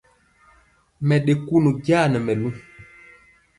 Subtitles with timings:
[1.07, 2.49] Mɛ ɗe kunu jaa nɛ mɛlɛmɔ.